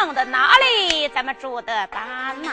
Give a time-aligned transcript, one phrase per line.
[0.00, 2.00] 一会儿唱的哪里，咱们住的板
[2.42, 2.50] 呐？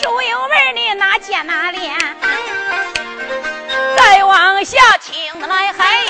[0.00, 1.94] 书友们，你哪见哪练？
[3.96, 6.00] 再往下听来，嗨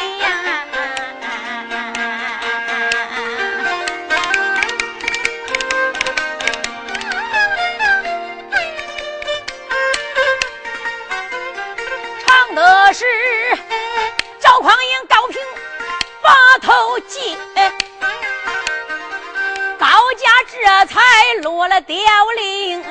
[20.86, 21.00] 才
[21.42, 21.96] 落了凋
[22.36, 22.84] 零。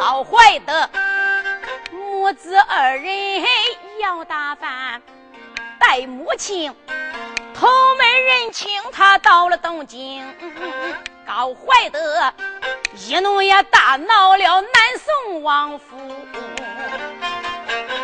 [0.00, 0.88] 高怀德
[1.90, 3.42] 母子二人
[4.00, 5.02] 要打饭，
[5.78, 6.74] 带母亲
[7.54, 10.26] 头门人请他到了东京。
[11.26, 12.32] 高怀德
[12.94, 15.96] 一怒也大闹了南宋王府。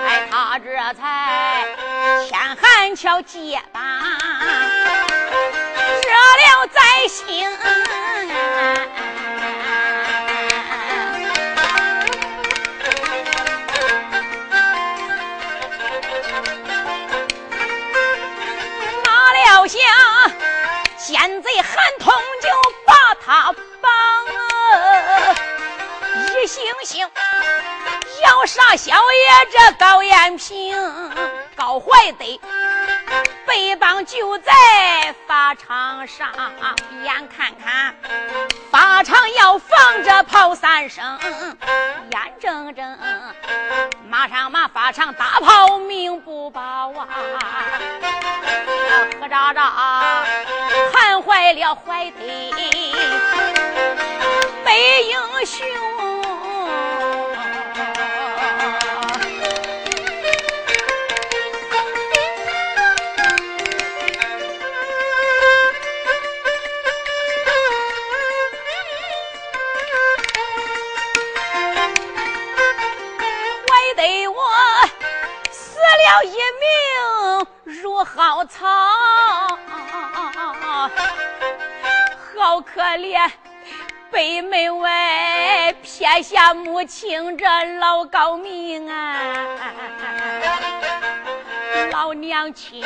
[0.07, 1.65] 哎，他这才
[2.29, 3.83] 天寒桥结伴，
[6.03, 7.34] 热了在心。
[34.05, 34.53] 就在
[35.27, 36.31] 法场上，
[37.05, 37.95] 眼看看
[38.71, 41.19] 法场要放着炮三声，
[42.11, 42.99] 眼睁睁
[44.09, 46.61] 马上马法场大炮命不保
[46.93, 47.09] 啊！
[49.21, 49.59] 何喳喳
[50.93, 52.21] 喊坏了怀德
[54.65, 56.14] 没英雄。
[76.23, 78.67] 一命如蒿草，
[82.39, 83.31] 好可怜！
[84.11, 87.45] 北门外撇下母亲这
[87.81, 89.19] 老高明啊，
[91.91, 92.85] 老娘亲，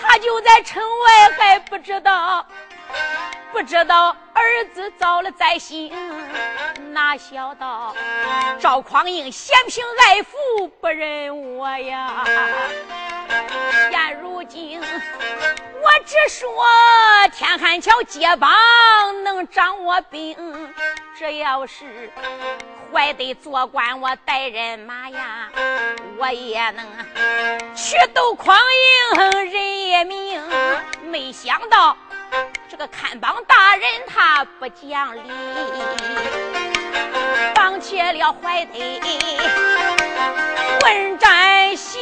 [0.00, 2.46] 他就在城外还不知道，
[3.52, 5.92] 不知道儿子遭了灾星。
[6.92, 7.94] 哪晓得
[8.58, 12.24] 赵匡胤嫌贫爱富不认我呀！
[13.90, 16.48] 现如今我只说
[17.32, 18.50] 天汉桥接帮
[19.22, 20.36] 能掌握兵，
[21.18, 22.10] 这要是
[22.92, 25.48] 怀得做官，我带人马呀，
[26.18, 26.84] 我也能
[27.74, 30.42] 去斗匡胤人也明。
[31.04, 31.96] 没想到
[32.68, 35.20] 这个看榜大人他不讲理。
[37.54, 38.78] 绑起了怀德
[40.82, 42.00] 问斩刑，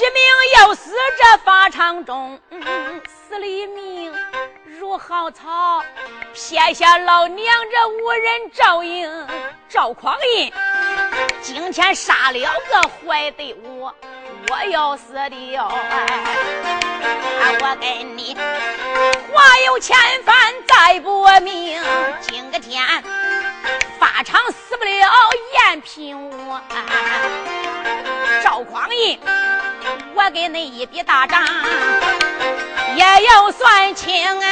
[0.00, 0.22] 一命
[0.56, 2.40] 要死这法场中，
[3.06, 4.10] 死了命。
[4.78, 5.84] 如蒿草，
[6.32, 9.26] 撇下老娘这无人照应，
[9.68, 10.50] 赵匡胤
[11.42, 13.90] 今天杀了个坏队伍，
[14.48, 15.70] 我要死的哟！
[17.60, 18.34] 我跟你
[19.34, 19.94] 话有千
[20.24, 20.34] 番
[20.66, 21.78] 再不明，
[22.22, 22.82] 今个天
[23.98, 25.06] 法场死不了
[25.52, 26.58] 延平我。
[28.42, 29.20] 赵匡胤，
[30.14, 31.46] 我给你一笔大账，
[32.96, 34.48] 也要算清啊！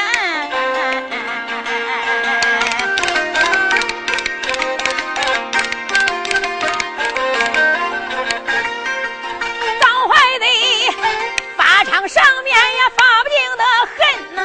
[12.09, 13.65] 上面也发不尽的
[13.99, 13.99] 恨
[14.35, 14.41] 呐！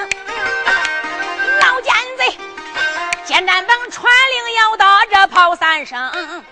[3.33, 6.43] 见战等传令要到这炮三声，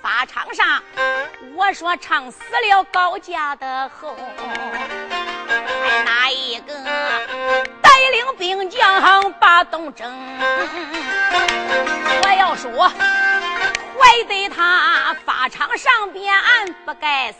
[0.00, 0.80] 法场上
[1.56, 2.38] 我说唱死
[2.68, 4.16] 了高家的后，
[5.48, 6.72] 还哪一个
[7.82, 10.08] 带领兵将把东征？
[12.22, 16.32] 我要说，坏的他法场上边
[16.84, 17.38] 不该死。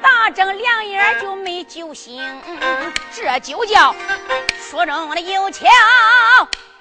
[0.00, 2.22] 大睁两眼就没救星，
[3.14, 3.94] 这就叫
[4.58, 5.66] 书中的有巧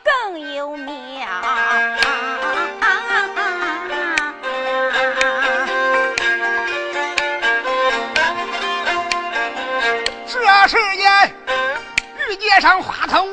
[0.03, 1.27] 更有妙。
[10.27, 11.35] 这时间，
[12.17, 13.25] 日街上花头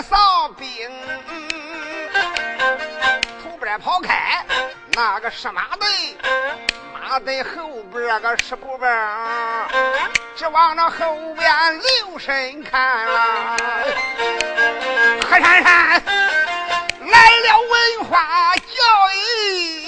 [0.00, 0.66] 个一扫兵，
[3.42, 4.44] 头边跑开，
[4.92, 6.16] 那个是马队，
[6.94, 8.88] 马队后边个是步兵，
[10.36, 13.04] 只往那后边留神看。
[13.04, 13.56] 了，
[15.28, 16.02] 何珊珊
[17.00, 19.79] 来了文化教育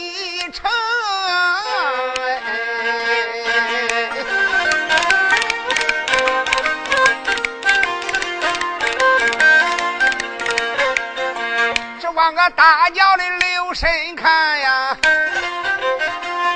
[12.22, 14.96] 往个大轿里留神看呀，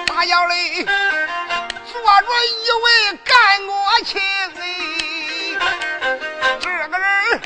[0.07, 3.75] 大轿里坐着一位干国
[4.05, 4.23] 卿
[6.61, 7.41] 这个人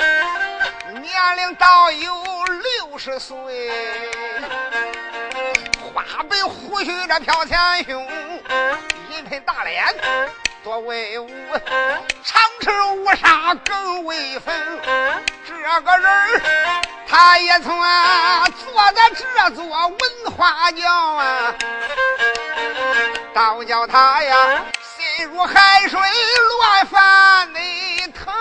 [1.01, 3.73] 年龄倒有六十岁，
[5.95, 8.07] 花白胡须这飘前胸，
[9.09, 9.83] 一盆大脸
[10.63, 11.27] 多威武，
[12.23, 14.55] 长翅乌纱更威风，
[15.47, 16.90] 这个人。
[17.11, 19.99] 他也从啊坐在这座文
[20.37, 21.53] 化庙啊，
[23.35, 24.65] 倒叫他呀
[24.97, 27.59] 心如海水乱翻的
[28.13, 28.33] 疼。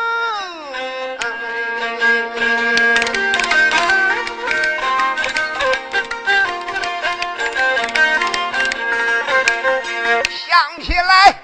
[10.29, 11.41] 想起来，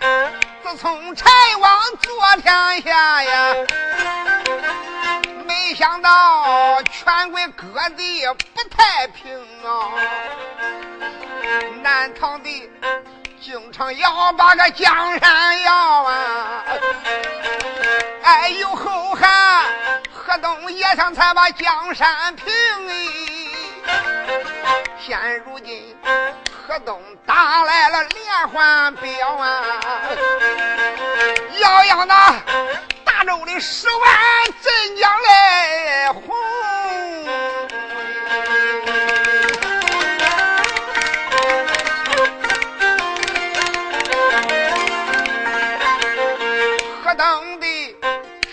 [0.61, 1.25] 自从柴
[1.59, 3.55] 王坐天下呀。
[5.67, 9.89] 没想到全国各地不太平啊！
[11.81, 12.69] 南唐的
[13.41, 16.63] 经常要把个江山要啊！
[18.21, 19.63] 哎，呦后汉
[20.13, 22.45] 河东也想才把江山平
[22.87, 22.95] 哎！
[24.99, 25.97] 现如今
[26.67, 29.81] 河东打来了连环镖啊！
[31.57, 32.35] 要要那。
[33.25, 34.13] 大周的十万
[34.61, 36.21] 镇江来红，
[47.03, 47.97] 河东的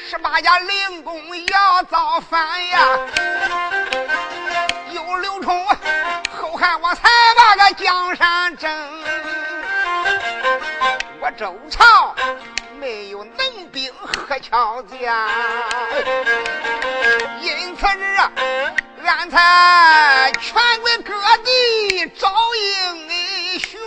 [0.09, 2.81] 十八家灵公要造反呀，
[4.93, 5.67] 有刘冲
[6.41, 9.05] 后汉我才把个江山争，
[11.21, 12.14] 我周朝。
[12.83, 14.99] 没有能兵和巧将，
[17.41, 18.33] 因此啊，
[19.07, 23.81] 俺才全国各地招英雄。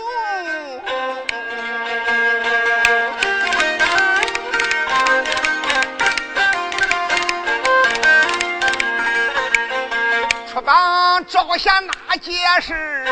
[10.50, 13.04] 出榜招贤那件事，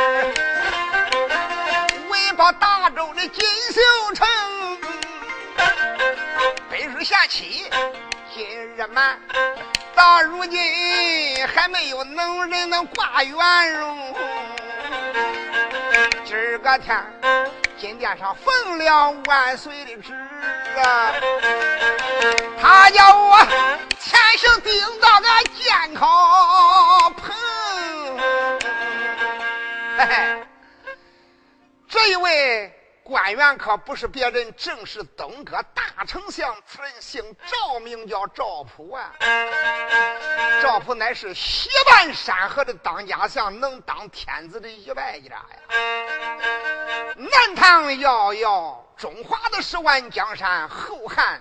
[2.09, 4.27] 为报大周的锦绣城。
[7.05, 7.71] 本是贤妻，
[8.35, 9.21] 今日满，
[9.95, 10.59] 到如今
[11.49, 14.15] 还没有能人能挂圆容。
[16.25, 17.05] 今儿个天
[17.79, 20.15] 金殿上奉了万岁的旨
[20.79, 21.13] 啊，
[22.59, 23.39] 他叫我
[24.01, 27.37] 前行顶到个健康棚。
[29.99, 30.47] 嘿嘿，
[31.87, 32.73] 这一位。
[33.05, 36.57] 官员可不是别人，正是东阁大丞相。
[36.67, 39.13] 此人姓赵，名叫赵普啊。
[40.63, 45.45] 赵普乃是西半山河的当家相，能当天子的一败家呀。
[47.17, 48.84] 南唐遥遥。
[49.05, 51.39] 中华的十万江山，后汉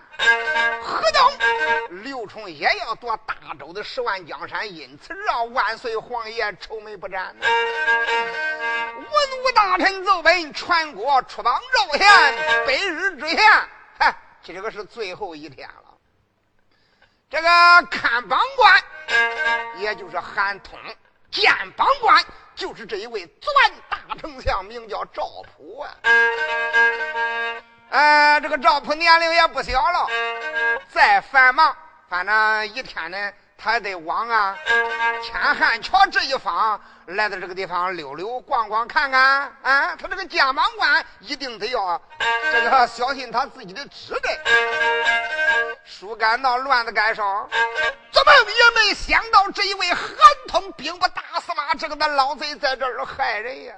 [0.83, 7.33] 河东刘崇也要夺大周的十万江山，因此让万岁皇爷愁眉不展。
[7.39, 12.05] 文武大臣奏本传国出榜绕县，
[12.67, 13.39] 百日之前，
[13.97, 15.97] 嗨，今个是最后一天了。
[17.29, 17.47] 这个
[17.89, 18.83] 看榜官，
[19.77, 20.77] 也就是韩通
[21.31, 22.21] 见榜官。
[22.55, 25.89] 就是这一位钻大丞相，名叫赵普啊。
[27.93, 30.07] 呃，这个赵普年龄也不小了，
[30.91, 31.75] 再繁忙，
[32.09, 34.57] 反正一天呢，他也得往啊
[35.21, 39.21] 天汉桥这一方来到这个地方溜溜逛逛看看
[39.61, 39.95] 啊。
[39.95, 42.01] 他这个肩膀官一定得要
[42.51, 44.29] 这个小心他自己的职责。
[45.85, 47.47] 书干到乱的干上，
[48.11, 50.07] 做梦也没想到这一位韩
[50.47, 53.75] 通兵部大司马，这个那老贼在这儿害人呀！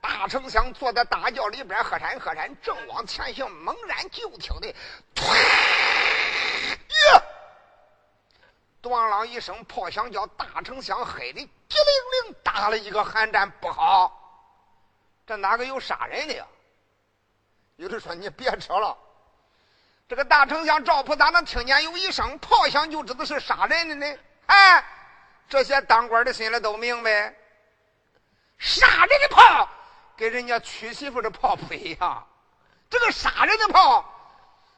[0.00, 4.74] 大丞相坐在大轿里边，喝山喝山，正往前行，猛然就听的，呀！
[8.80, 14.14] 咣啷一声炮响，叫大丞相黑的激灵灵，打了一个寒战，不好！
[15.26, 16.46] 这哪个有杀人的呀？
[17.76, 18.96] 有的说你别扯了。
[20.08, 24.18] 这个大丞相赵普咋能听见有一声炮响就知道是杀人的呢？
[24.46, 24.82] 哎，
[25.48, 27.34] 这些当官的心里都明白，
[28.58, 29.68] 杀人的炮
[30.18, 32.26] 跟人家娶媳妇的炮不一样。
[32.90, 34.04] 这个杀人的炮，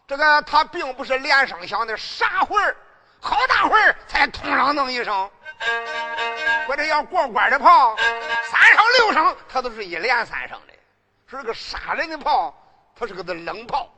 [0.07, 2.77] 这个他并不是连声响的，杀会儿
[3.21, 5.31] 好大会儿才通啷弄一声。
[6.69, 10.75] 或者要过关的炮，三声六声，它都是一连三声的。
[11.27, 12.55] 是个杀人的炮。
[12.97, 13.89] 它是个冷炮，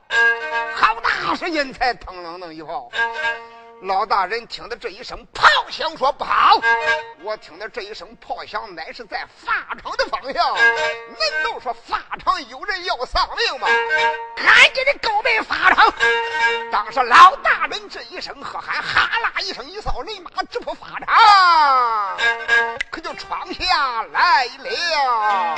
[0.75, 2.89] 好大声音才腾啷啷一炮。
[3.83, 6.57] 老大人听的这一声炮响，说不好。
[7.21, 10.55] 我听的这一声炮响，乃是在法场的方向。
[10.55, 13.67] 难道说法场有人要丧命吗？
[14.37, 15.93] 赶紧的告备法场。
[16.71, 22.17] 当时老大人这一声喝喊，哈啦一声一扫人马直扑法场，
[22.89, 25.57] 可就闯下来了。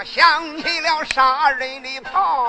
[0.00, 2.48] 上响起了杀人的炮？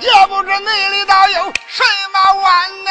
[0.00, 2.90] 也不知那里倒有什么弯呢？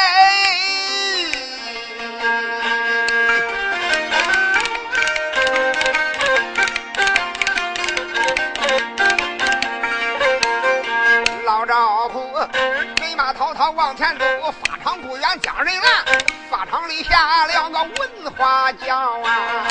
[13.54, 16.04] 他往前走，法场不远，将人拦。
[16.50, 19.66] 法场里下了个文化将啊，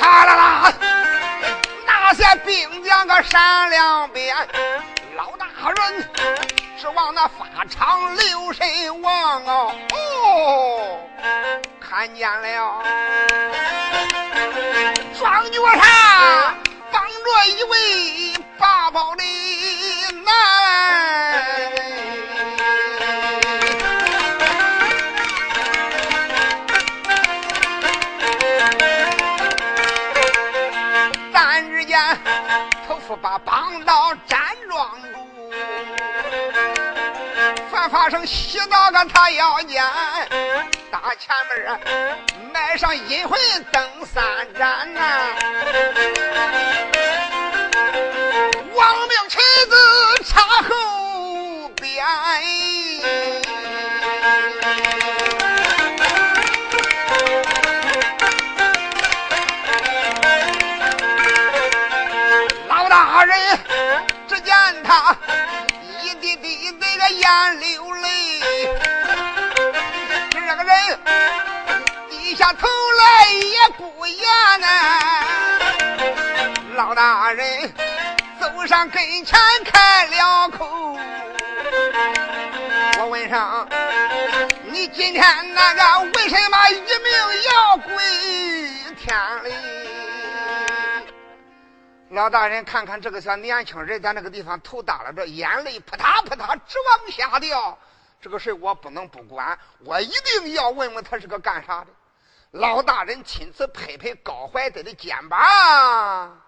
[0.00, 0.72] 哈啦啦，
[1.86, 4.34] 那些兵将个闪两边。
[5.14, 6.08] 老大人
[6.78, 10.98] 是往那法场留神望哦，
[11.78, 12.82] 看见了，
[15.18, 16.54] 庄脚上
[16.90, 19.22] 绑着一位八宝的
[20.24, 21.79] 男。
[33.16, 35.18] 把绑到站桩住，
[37.70, 39.84] 凡发生洗澡个他要见，
[40.90, 41.80] 大前门
[42.52, 43.38] 卖上阴魂
[43.72, 44.22] 灯三
[44.54, 45.00] 盏呐，
[64.90, 65.16] 他
[66.02, 68.40] 一滴滴这个眼流泪，
[70.30, 70.98] 这个人
[72.10, 72.66] 低下头
[72.98, 74.26] 来也不言
[74.60, 74.66] 呐。
[76.74, 77.72] 老大人
[78.40, 80.98] 走上跟前开了口，
[82.98, 83.68] 我问上，
[84.64, 86.90] 你今天那个为什么一命
[87.52, 87.94] 要归
[88.96, 89.54] 天里？
[92.10, 97.78] 老大人，看看这个小年轻人在那个地方头耷拉着，眼泪扑嗒扑嗒直往下掉。
[98.20, 101.86] 这个事我不能不管，我一定要问问他是个干啥的。
[102.50, 106.42] 老大人亲自拍拍高怀德的肩膀，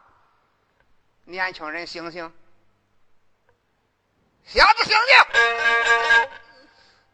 [1.25, 2.33] 年轻人醒醒，
[4.45, 5.01] 小子醒醒！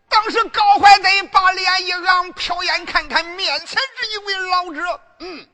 [0.09, 5.47] 当时高怀德把脸一昂，瞟眼看看面前这一位老者，嗯，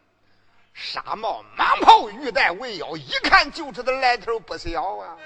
[0.75, 5.17] 纱帽蟒袍玉带围腰，一看就知道来头不小啊。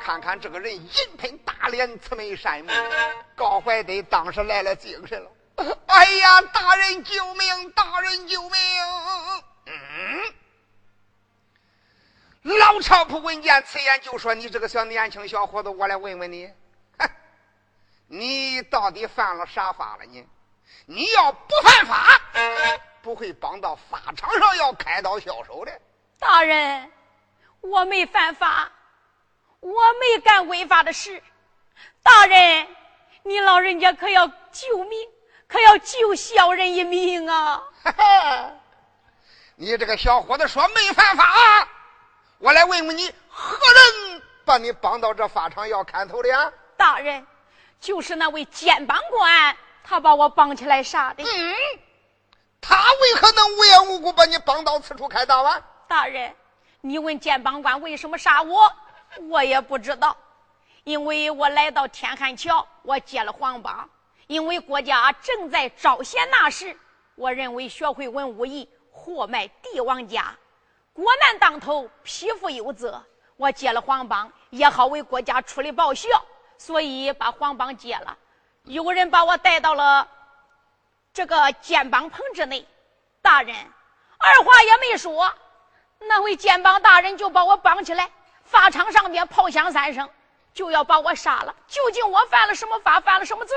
[0.00, 2.70] 看看这个人银盆大脸，慈眉善目，
[3.34, 5.30] 高怀德当时来了精神了。
[5.86, 7.70] 哎呀，大人救命！
[7.72, 8.52] 大人救命！
[9.66, 10.34] 嗯，
[12.58, 16.50] 老朝普闻见此言，就说：“你这个小年轻小伙子，我来问问你，
[18.06, 20.04] 你到底犯了啥法了？
[20.04, 20.26] 你，
[20.86, 22.20] 你要不犯法，
[23.14, 25.70] 不会绑到法场上要开刀销售的。”
[26.18, 26.90] 大人，
[27.60, 28.72] 我没犯法。
[29.60, 31.22] 我没干违法的事，
[32.02, 32.66] 大人，
[33.22, 35.08] 你老人家可要救命，
[35.46, 37.62] 可要救小人一命啊！
[39.56, 41.24] 你这个小伙子说没犯法，
[42.38, 46.52] 我来问问你，何人把你绑到这法场要砍头的呀？
[46.76, 47.24] 大人，
[47.80, 51.22] 就是那位监帮官，他把我绑起来杀的。
[51.24, 51.54] 嗯，
[52.66, 55.60] 他为何能无缘无故把你绑到此处开刀啊？
[55.86, 56.34] 大人，
[56.80, 58.72] 你问监帮官为什么杀我？
[59.28, 60.16] 我也不知道，
[60.84, 63.88] 因为我来到天汉桥，我接了黄榜。
[64.28, 66.74] 因为国家正在招贤纳士，
[67.16, 70.34] 我认为学会文武艺，货卖帝王家，
[70.94, 73.04] 国难当头，匹夫有责。
[73.36, 76.08] 我接了黄榜，也好为国家出力报效，
[76.56, 78.16] 所以把黄榜接了。
[78.62, 80.08] 有人把我带到了
[81.14, 82.66] 这个肩膀棚之内，
[83.22, 83.54] 大人
[84.18, 85.32] 二话也没说，
[86.00, 88.10] 那位肩膀大人就把我绑起来。
[88.42, 90.10] 法场上边炮响三声，
[90.52, 91.54] 就要把我杀了。
[91.68, 93.56] 究竟我犯了什么法，犯了什么罪，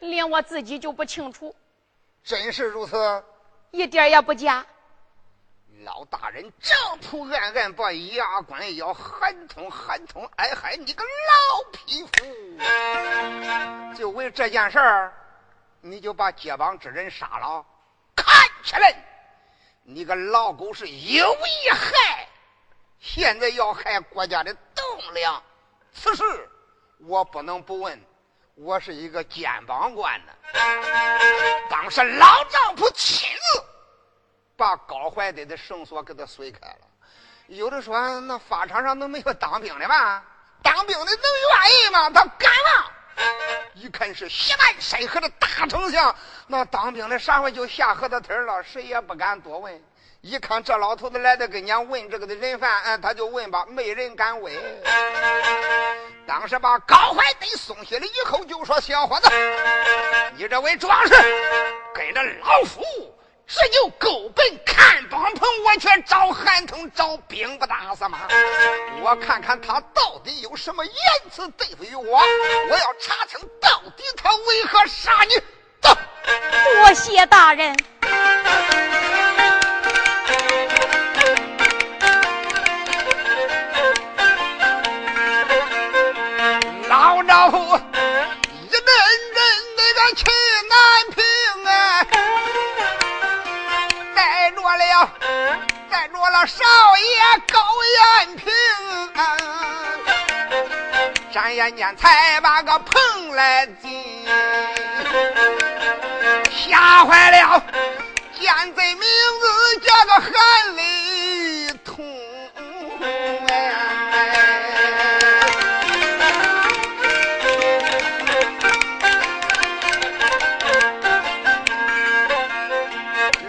[0.00, 1.54] 连我自己就不清楚。
[2.24, 3.22] 真是如此，
[3.70, 4.64] 一点也不假。
[5.84, 10.26] 老大人正铺暗暗把牙关咬，喊痛喊痛！
[10.36, 12.08] 哎嗨，你个老匹夫！
[13.98, 15.12] 就为这件事儿，
[15.86, 17.62] 你就把接帮之人杀了？
[18.16, 18.26] 看
[18.64, 18.96] 起来，
[19.82, 22.26] 你个老狗是有意害。
[22.98, 25.42] 现在要害国家的栋梁，
[25.92, 26.24] 此事
[27.00, 28.00] 我不能不问。
[28.54, 30.32] 我是一个肩膀官呢，
[31.68, 33.62] 当时老丈夫亲自
[34.56, 36.78] 把高怀德的绳索给他碎开了。
[37.48, 40.22] 有的说，那法场上能没有当兵的吗？
[40.62, 42.08] 当兵的能愿意吗？
[42.08, 42.90] 他敢吗？
[43.74, 46.14] 一看是西南山河的大丞相，
[46.46, 49.82] 那当兵的上回就下河的腿了，谁也不敢多问。
[50.20, 54.54] 一看这老头子来的跟前问这个的人犯，嗯，他就问吧，没人敢问。
[56.26, 59.28] 当时把高怀德松下了以后，就说：“小伙子，
[60.36, 61.14] 你这位壮士
[61.94, 62.82] 跟着老夫，
[63.46, 68.20] 只有够本看帮棚，我却找韩通找兵不打死吗？
[69.02, 70.94] 我看看他到底有什么言
[71.30, 72.02] 辞对付于我，
[72.70, 75.36] 我要查清到底他为何杀你。
[75.80, 75.94] 走，
[76.82, 77.76] 多谢大人。”
[87.26, 88.80] 老夫一阵
[89.34, 89.42] 阵
[89.76, 90.24] 那个去
[96.24, 96.64] 带着了少
[96.96, 97.20] 爷
[97.52, 98.50] 高延平，
[101.30, 104.26] 转眼间才把个棚来进，
[106.50, 107.62] 吓坏了
[108.40, 109.06] 奸贼名
[109.40, 110.32] 字叫个韩
[110.76, 112.02] 立通。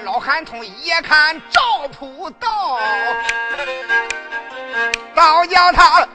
[0.04, 0.66] 老韩通。
[0.66, 1.75] 一看赵
[2.06, 2.80] 普到，
[5.15, 6.08] 倒叫他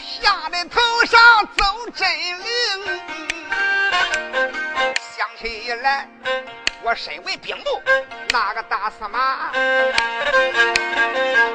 [0.00, 1.20] 吓得头上
[1.58, 3.02] 走真灵。
[4.98, 6.08] 想起来，
[6.82, 7.82] 我身为兵部
[8.30, 9.52] 那个大司马，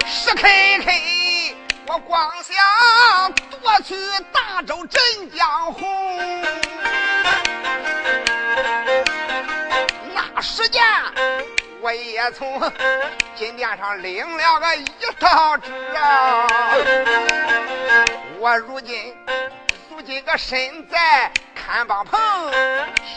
[0.05, 3.95] 石 K K，我光想夺取
[4.31, 5.01] 大周镇
[5.35, 6.45] 江红，
[10.13, 10.83] 那时间。
[11.81, 12.61] 我也从
[13.35, 14.85] 金殿上领了个一
[15.19, 16.47] 道旨啊！
[18.37, 19.15] 我如今
[19.89, 22.19] 如今个身在看帮棚，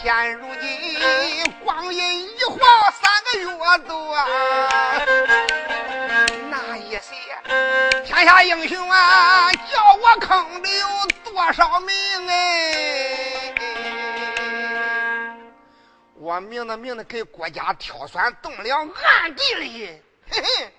[0.01, 2.59] 现如今光阴一晃
[2.91, 3.45] 三个月
[3.87, 4.17] 多，
[6.49, 6.99] 那一些
[8.03, 10.87] 天下英雄啊，叫我坑的有
[11.23, 11.93] 多少命
[12.27, 13.53] 哎！
[16.25, 20.73] 我明的明的给国家挑选栋梁，暗地里，嘿嘿，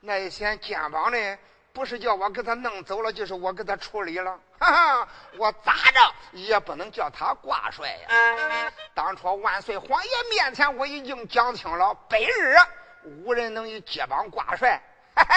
[0.00, 1.38] 那一些肩膀呢？
[1.74, 4.40] 不是叫我给他弄走了，就是我给他处理了。
[4.58, 8.72] 哈哈，我咋着也不能叫他挂帅呀！
[8.94, 12.56] 当初万岁皇爷面前我已经讲清了，百日
[13.04, 14.82] 无人能以接榜挂帅。
[15.14, 15.34] 嘿嘿，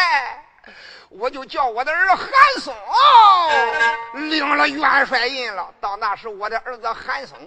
[1.10, 2.28] 我就叫我的儿韩
[2.60, 2.76] 松
[4.30, 5.74] 领了元帅印了。
[5.80, 7.38] 到那时，我的儿子韩松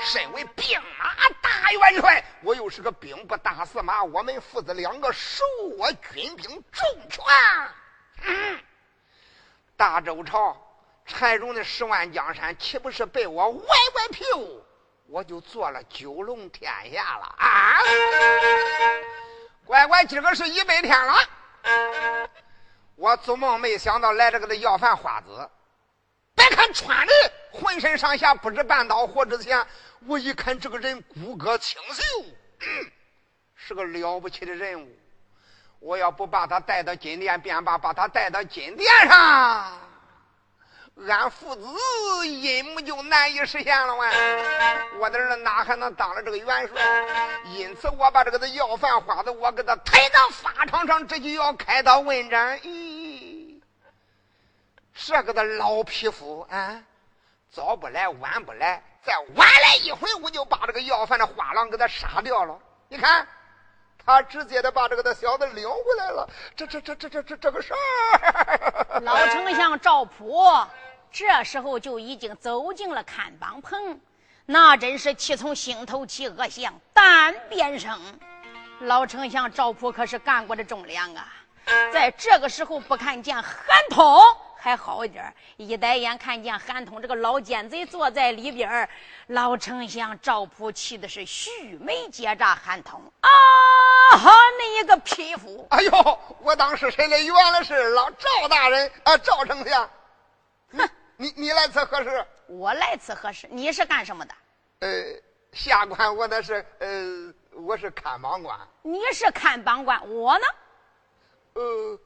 [0.00, 5.44] 身为兵马大元帅，我又是个兵部大司马，我们父子两个手
[5.78, 7.24] 握军兵重权。
[9.76, 10.56] 大周朝
[11.06, 13.60] 柴荣的十万江山，岂不是被我歪
[13.94, 14.64] 歪屁股，
[15.08, 17.78] 我就做了九龙天下了啊！
[19.64, 21.14] 乖乖，今个是一百天了，
[23.00, 25.50] 我做梦没想到来这个的要饭花子。
[26.34, 27.12] 别看穿的
[27.50, 29.66] 浑身上下不知半刀火之前，
[30.06, 32.02] 我一看这个人骨骼清秀，
[33.56, 34.86] 是个了不起的人物。
[35.78, 39.72] 我要不把他带到金殿，便把把他带到金殿上，
[41.08, 44.10] 俺父子阴谋就难以实现了哇！
[44.98, 46.82] 我的儿哪还能当了这个元帅？
[47.46, 52.58] 因此，我把这个的要饭花子，我给他抬到法场上，这就要开刀问斩。
[52.60, 53.60] 咦，
[54.94, 56.82] 这个的老匹夫啊，
[57.50, 62.58] 早不来，晚不来，再晚来一回，我就把这个要饭的花郎给他杀掉了。
[62.88, 63.26] 你看。
[64.06, 69.00] 他直接的把这个的小子领回来了，这这这这这这这个事儿。
[69.02, 70.42] 老丞相赵普
[71.12, 74.00] 这时候就已经走进了看榜棚，
[74.46, 77.98] 那真是气从心头起，恶向胆边生。
[78.80, 81.28] 老丞相赵普可是干过的重粮啊，
[81.92, 83.52] 在这个时候不看见韩
[83.90, 84.20] 通。
[84.62, 88.86] 还好一点一抬眼看见韩通这个老奸贼坐在里边
[89.28, 92.54] 老丞相赵普气的是须眉结扎。
[92.54, 93.30] 韩通啊，
[94.58, 95.66] 你一个匹夫！
[95.70, 97.18] 哎呦，我当是谁的？
[97.18, 99.88] 原来是老赵大人啊，赵丞相。
[100.72, 100.90] 哼，
[101.20, 102.26] 你你来此何事？
[102.46, 103.46] 我来此何事？
[103.50, 104.34] 你是干什么的？
[104.78, 104.88] 呃，
[105.52, 108.58] 下官我那是呃，我是看榜官。
[108.80, 110.46] 你是看榜官，我呢？
[111.52, 111.98] 呃。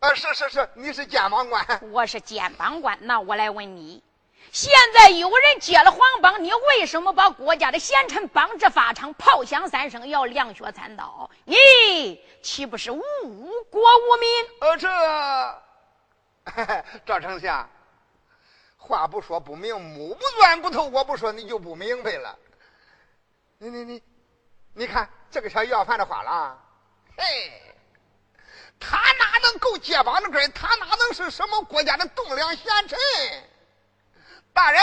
[0.00, 2.98] 啊，是是是，你是监榜官，我是监榜官。
[3.00, 4.04] 那我来问你，
[4.52, 11.30] 现在有人接了皇榜，你为什么把国家的贤臣绑至法场，炮响三声，要两血参刀？
[11.46, 11.56] 你
[12.42, 13.00] 岂不是误
[13.70, 14.28] 国无民？
[14.60, 14.90] 呃，这
[17.06, 17.66] 赵丞相，
[18.82, 22.36] 话不说不明，目不钻不透，我不说你就不明白了。
[23.58, 24.02] 你你你，
[24.74, 26.58] 你看这个小要饭的话了，
[27.16, 27.24] 嘿。
[28.80, 30.52] 他哪能够接榜的根？
[30.52, 32.98] 他哪能是什么国家的栋梁贤臣？
[34.52, 34.82] 大人，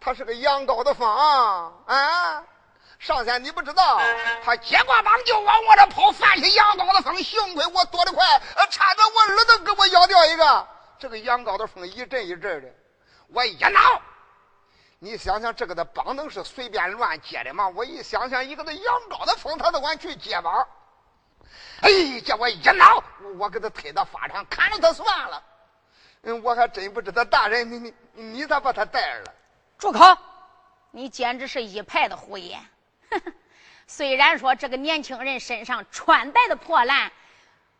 [0.00, 1.08] 他是个羊羔的风
[1.86, 2.44] 啊！
[2.98, 4.00] 上仙你不知道，
[4.44, 7.16] 他接过棒就往我这跑，犯起羊羔的风。
[7.22, 10.68] 幸亏我躲得快，差点我耳朵给我咬掉一个。
[10.98, 12.68] 这个羊羔的风一阵一阵的，
[13.32, 14.02] 我一恼，
[14.98, 17.68] 你想想这个的榜能是随便乱接的吗？
[17.68, 20.66] 我一想想，一个那羊羔的风，他都敢去接榜。
[21.80, 23.02] 哎，叫我一恼，
[23.38, 25.42] 我给他推到法场，砍了他算了。
[26.22, 29.34] 嗯，我还真不知道，大人，你你你咋把他带来了？
[29.78, 30.00] 住口！
[30.90, 32.60] 你简直是一派的胡言。
[33.86, 37.10] 虽然说这个年轻人身上穿戴的破烂，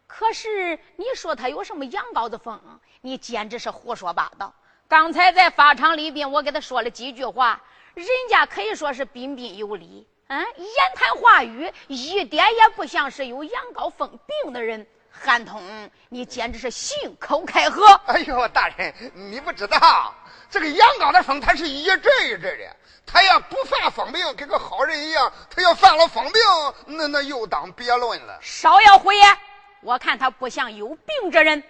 [0.06, 2.80] 可是你说他有什么羊羔子风？
[3.00, 4.54] 你简直是胡说八道。
[4.90, 7.60] 刚才在法场里边，我给他说了几句话，
[7.94, 10.04] 人家可以说是彬彬有礼。
[10.26, 14.10] 嗯，言谈话语一点也不像是有羊羔疯
[14.42, 14.84] 病的人。
[15.12, 15.62] 韩通，
[16.08, 17.86] 你简直是信口开河！
[18.06, 20.12] 哎呦，大人，你不知道，
[20.50, 22.76] 这个羊羔的疯，他是一阵一阵的。
[23.06, 26.42] 他要不犯疯病，跟个好人一样；他要犯了疯病，
[26.86, 28.36] 那那又当别论了。
[28.42, 29.38] 少要胡言！
[29.82, 31.62] 我看他不像有病之人。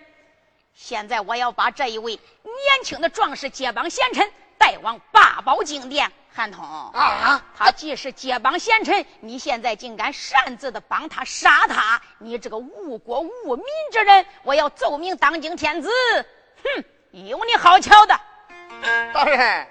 [0.82, 2.12] 现在我要把这一位
[2.42, 6.10] 年轻的壮士接榜贤臣带往八宝金殿。
[6.32, 14.24] 韩通啊，他既是结帮贤臣，你现在竟敢擅自的帮他杀他，你这个误国误民之人！
[14.42, 15.90] 我要奏明当今天子，
[16.64, 18.18] 哼，有你好瞧的！
[19.12, 19.66] 大人，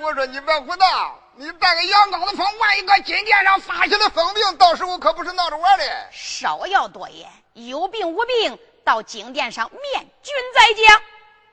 [0.00, 5.84] 我说你别胡闹，你带个羊羔子风，万一搁金殿上发起了疯病，到时候可不是闹着玩的。
[6.10, 11.00] 少要多言，有病无病，到金殿上面君再讲。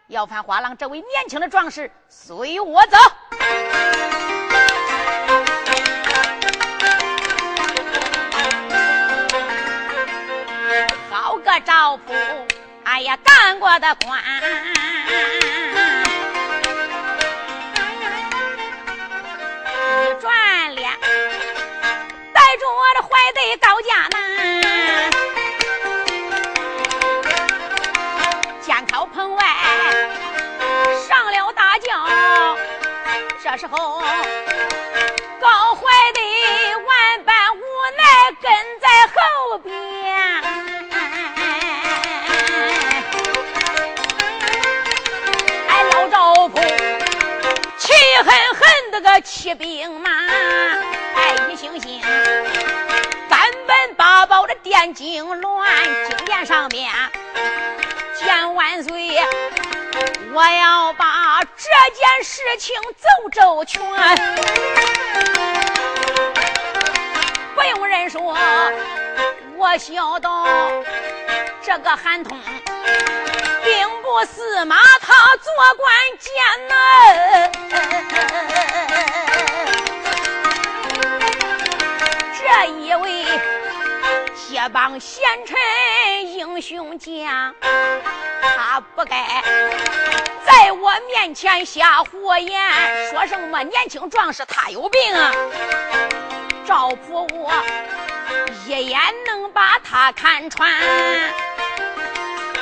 [0.08, 2.98] 要饭花郎这位年轻的壮士，随我走。
[11.10, 12.04] 好个赵府，
[12.84, 14.22] 哎呀，干过的官。
[20.20, 20.92] 转脸
[22.34, 24.62] 带着我的怀对高家男，
[33.52, 34.00] 这时候
[35.42, 35.82] 高怀
[36.14, 36.22] 的
[36.88, 37.60] 万般无
[37.98, 38.04] 奈
[38.42, 39.74] 跟在后边，
[45.68, 46.56] 哎，老赵府
[47.78, 47.92] 气
[48.24, 50.10] 狠狠的个骑兵马，
[51.18, 52.00] 哎，一星星
[53.30, 56.90] 赶奔八宝的殿京銮，金殿上面。
[58.24, 59.18] 见万岁，
[60.34, 63.82] 我要把这件事情奏周全。
[67.56, 68.22] 不用人说，
[69.58, 70.30] 我晓得
[71.64, 72.40] 这个韩通
[73.64, 76.32] 并不是马他做官艰
[76.68, 77.52] 难。
[82.38, 83.26] 这一位
[84.64, 85.58] 这帮贤臣
[86.34, 87.56] 英雄将，
[88.56, 89.44] 他不该
[90.46, 92.62] 在我面前瞎胡言，
[93.10, 95.32] 说什么年轻壮士他有病啊！
[96.68, 97.52] 赵普我
[98.68, 100.72] 一眼能把他看穿，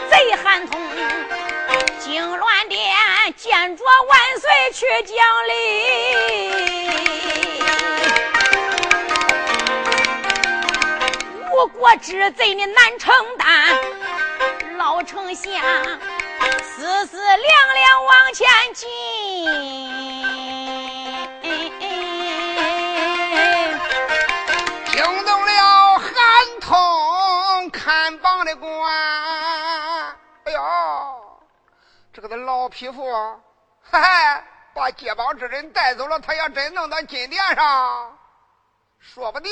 [0.10, 0.80] 贼韩通
[2.00, 2.96] 惊乱殿
[3.36, 5.18] 见着万岁去讲
[5.50, 7.59] 理。
[11.60, 13.78] 吴国之贼你难承担，
[14.78, 15.54] 老丞相
[16.64, 18.88] 思思量量往前进。
[24.90, 26.10] 惊动了韩
[26.62, 28.72] 通看榜的官。
[30.46, 31.42] 哎呦，
[32.14, 33.04] 这个的老匹夫，
[33.82, 34.42] 嗨，
[34.74, 38.18] 把接榜之人带走了，他要真弄到金殿上，
[39.00, 39.52] 说不定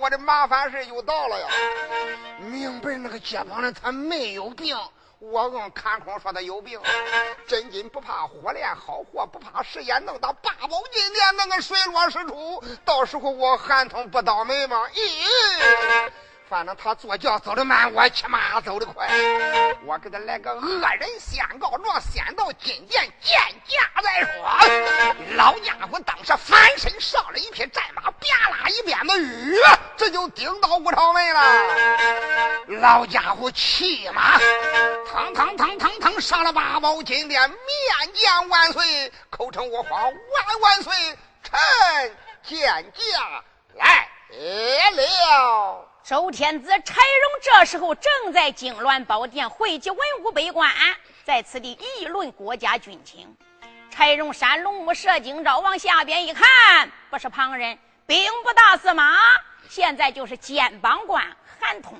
[0.00, 1.46] 我的麻烦事又到了呀。
[2.40, 4.76] 明白那个接榜的他没有病。
[5.18, 6.80] 我跟看空说他有病，
[7.46, 12.60] 真金不怕火炼，好货不怕时间，弄到八宝金殿，弄个水落石出。
[12.84, 14.82] 到时候我韩通不倒霉吗？
[14.92, 16.10] 咦，
[16.52, 19.08] 反正他坐轿走的慢，我骑马走的快。
[19.86, 25.34] 我给他来个恶人先告状，先到金殿见驾再说。
[25.34, 29.56] 老家伙当时翻身上了一匹战马，啪啦一鞭子雨，
[29.96, 31.40] 这就顶到武朝门了。
[32.82, 34.38] 老家伙骑马，
[35.10, 40.92] 腾腾腾腾腾上了八宝金殿，面见万岁，口称我皇万万岁，
[41.42, 43.42] 臣见驾。
[46.12, 50.70] 周天子柴荣这时候正在金銮宝殿汇集文武百官，
[51.24, 53.34] 在此地议论国家军情。
[53.90, 56.46] 柴荣山龙目射睛照往下边一看，
[57.08, 59.16] 不是旁人，兵部大司马，
[59.70, 61.24] 现在就是肩膀官
[61.58, 61.98] 韩通。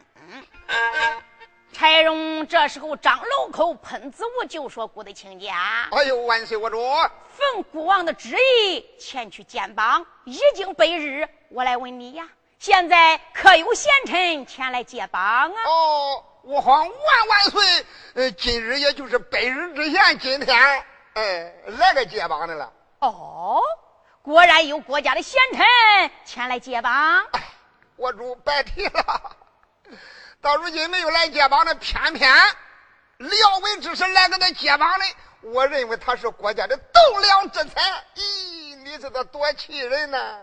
[1.72, 6.78] 柴荣这时候张楼口喷子无就说：“顾德卿家，哎呦，万岁我主，
[7.30, 11.26] 奉孤王的旨意前去监榜，已经百日。
[11.48, 12.28] 我来问你呀，
[12.62, 17.86] 现在可有贤臣前来接榜啊？”哦，我皇万万岁！
[18.14, 22.72] 呃，今日也就是百日之前，今天哎来个接榜的了。
[23.00, 23.60] 哦，
[24.22, 25.60] 果然有国家的贤臣
[26.24, 27.26] 前来接榜。
[27.32, 27.42] 哎，
[27.96, 29.36] 我主白提了。
[30.40, 32.32] 到如今没有来接榜的，偏偏
[33.18, 35.50] 廖文之是来给他接榜的。
[35.50, 37.80] 我认为他是国家的栋梁之才。
[38.14, 40.38] 咦，你说他多气人呢！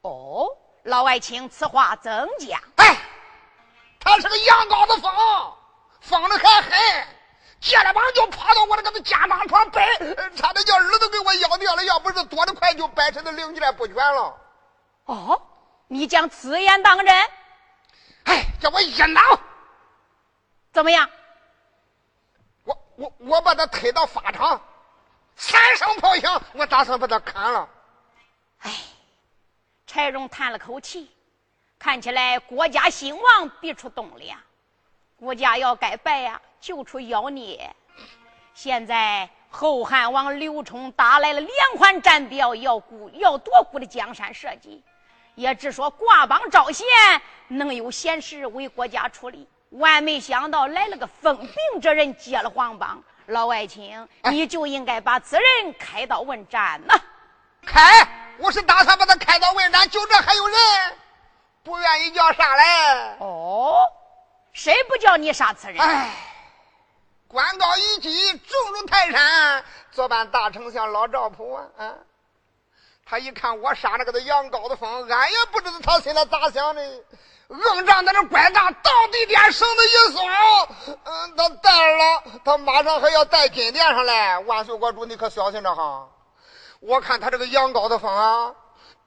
[0.00, 0.46] 哦，
[0.84, 2.60] 老外卿，此话怎讲？
[2.76, 2.96] 哎，
[4.00, 5.54] 他是个羊羔子疯，
[6.00, 6.72] 疯的还狠，
[7.60, 9.86] 接了膀就跑到我那个肩膀上摆，
[10.34, 11.84] 差点叫耳朵给我咬掉了。
[11.84, 14.36] 要不是躲得快，就摆成的零件不全了。
[15.04, 15.40] 哦，
[15.86, 17.14] 你将此言当真？
[18.24, 19.38] 哎，叫我一挠，
[20.72, 21.08] 怎么样？
[22.64, 24.60] 我我我把他推到法场，
[25.36, 27.68] 三声炮响，我打算把他砍了。
[28.60, 28.72] 哎，
[29.92, 31.10] 柴荣叹了口气，
[31.78, 34.38] 看起来国家兴亡必出栋梁，
[35.16, 37.70] 国家要该败呀，就出妖孽。
[38.54, 44.82] 现在后汉王刘冲打来了连环战表，要顾要夺顾的江山社稷。
[45.34, 46.86] 也只说挂榜招贤，
[47.48, 49.46] 能有贤士为国家出力。
[49.68, 56.98] 万没想到来了个疯病之人接了皇榜，老外卿，你就应该把此人开刀问斩呐！
[57.64, 58.06] 开，
[58.38, 60.58] 我是打算把他开刀问斩，就这还有人
[61.62, 63.16] 不愿意叫杀来？
[63.20, 63.86] 哦，
[64.52, 65.78] 谁不叫你杀此人？
[65.78, 66.10] 哎，
[67.28, 71.64] 官高一级，重如泰山，坐办大丞相老赵普啊！
[71.78, 71.94] 啊，
[73.04, 76.82] 他一看我杀那个杨高的风，俺也不知道他心里咋想的。
[77.48, 80.26] 硬仗在那拐大，到地点绳子一松，
[81.04, 84.38] 嗯，他带了，他马上还要带金殿上来。
[84.38, 86.08] 万岁国主，你可小心着哈！
[86.82, 88.52] 我看他这个羊羔的风啊，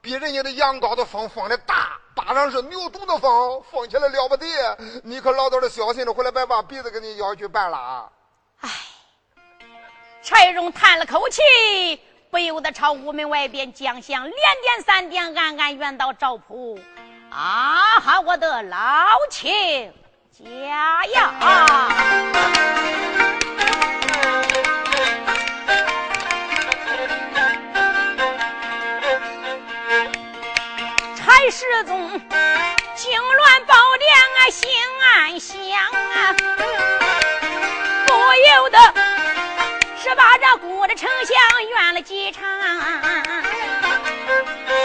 [0.00, 4.46] 比人家的羊羔的风风的大，巴掌是牛犊的风，风起来了不得。
[5.04, 8.08] 你可老早的小心着，回来别把鼻子给你咬去办了啊。
[8.60, 8.70] 唉，
[10.22, 11.42] 柴荣叹了口气，
[12.30, 16.80] 不由得朝屋门外边将相连点三点，暗暗怨道：“赵普。”
[17.30, 18.20] 啊哈！
[18.20, 18.78] 我的老
[19.30, 19.92] 亲
[20.32, 21.34] 家呀，
[31.56, 32.10] 柴世宗
[32.94, 34.68] 惊乱宝殿啊，心
[35.00, 35.56] 暗想
[36.12, 36.36] 啊，
[38.06, 38.78] 不由得
[39.96, 42.44] 是把这姑的丞相怨了几场，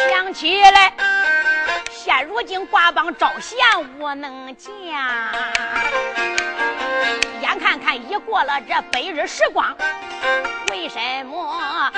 [0.10, 0.94] 想起来。
[1.92, 3.58] 现如今挂榜招贤
[4.00, 4.72] 无能见，
[7.42, 9.76] 眼看看已过了这百日时光，
[10.72, 11.92] 为什么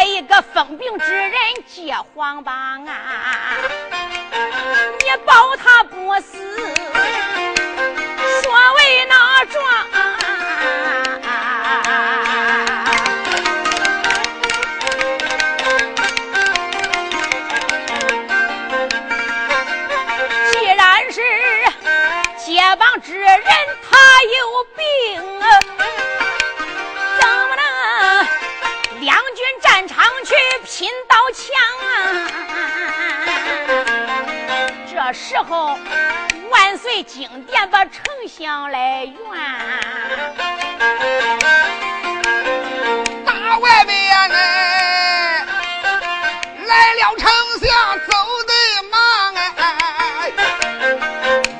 [0.00, 1.32] 来一个疯病之人
[1.66, 3.58] 接黄榜啊？
[4.98, 6.38] 你保他不死，
[8.42, 9.62] 说为哪桩？
[35.30, 35.78] 时候
[36.50, 39.16] 万岁金殿把丞相来援，
[43.24, 44.34] 大外边呢
[46.66, 48.12] 来了丞相走
[48.48, 50.32] 得忙哎，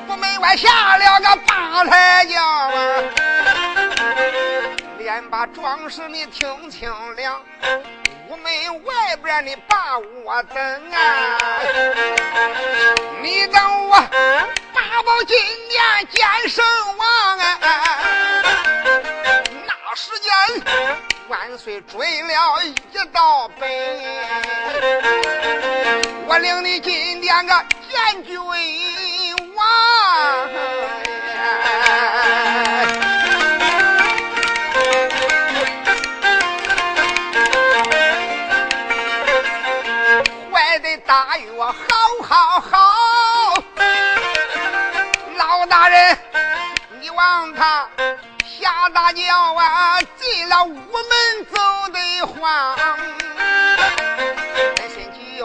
[0.09, 1.26] 屋门外下了个。
[1.46, 2.70] 大抬轿啊，
[4.98, 7.40] 连把壮士你听清了，
[8.31, 11.38] 屋门外边你把我等啊，
[13.21, 13.97] 你等我
[14.73, 15.37] 八宝金
[15.69, 16.64] 殿见圣
[16.97, 17.59] 王啊，
[19.66, 20.31] 那时间
[21.27, 22.75] 万岁追了一
[23.12, 23.69] 道奔，
[26.29, 28.38] 我领你进殿个见君
[29.57, 29.66] 王。
[47.01, 47.88] 你望他
[48.59, 51.59] 下大轿啊，进了屋门走
[51.92, 52.77] 得慌。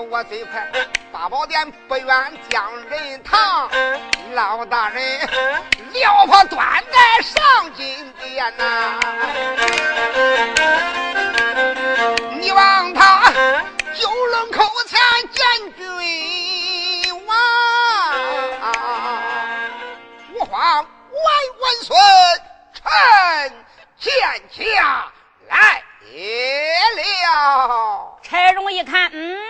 [0.07, 0.69] 我最快
[1.11, 2.07] 八宝殿不愿
[2.49, 3.69] 将人堂，
[4.33, 5.27] 老大人
[5.93, 8.99] 撩破端带上金殿呐！
[12.39, 13.33] 你望他
[13.93, 14.99] 九龙口前
[15.31, 15.85] 见君
[21.65, 21.95] 万万岁，
[22.73, 22.85] 臣
[23.97, 24.13] 见
[24.51, 25.11] 驾
[25.47, 25.83] 来
[26.95, 28.19] 了。
[28.21, 29.41] 柴荣一看，嗯。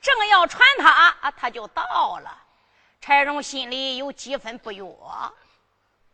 [0.00, 2.38] 正要传他，他就到了。
[3.00, 4.84] 柴荣心里有几分不悦。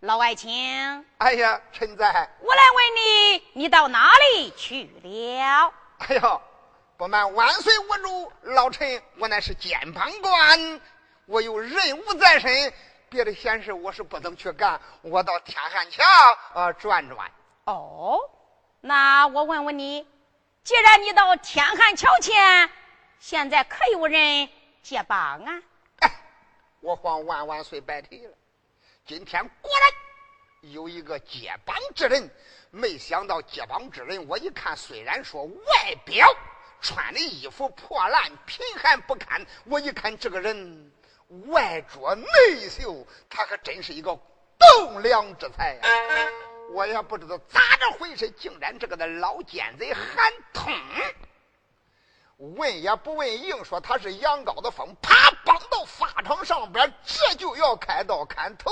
[0.01, 2.07] 老外卿，哎呀，臣在。
[2.41, 5.73] 我来问你，你到哪里去了？
[5.99, 6.43] 哎呦，
[6.97, 10.81] 不瞒万岁无主，老臣我乃是监榜官，
[11.27, 12.73] 我有任务在身，
[13.09, 14.81] 别的闲事我是不能去干。
[15.03, 16.03] 我到天汉桥
[16.55, 17.31] 啊转转。
[17.65, 18.19] 哦，
[18.81, 20.07] 那我问问你，
[20.65, 22.71] 既然你到天汉桥前。
[23.21, 24.49] 现在可有人
[24.81, 25.63] 接榜啊？
[25.99, 26.11] 哎，
[26.79, 28.33] 我皇万万岁白提了。
[29.05, 32.31] 今天果然有一个接榜之人，
[32.71, 36.29] 没想到接榜之人，我一看，虽然说外表
[36.81, 40.93] 穿的衣服破烂贫寒不堪，我一看这个人
[41.49, 42.27] 外拙内
[42.69, 44.19] 秀，他可真是一个
[44.59, 45.83] 栋梁之才呀！
[46.73, 50.73] 我也不知道咋着回事，竟然这个的老奸贼韩通。
[52.37, 58.71] 问也不问，硬说他是杨高的风，啪绑到法场上边，这就要开刀砍头，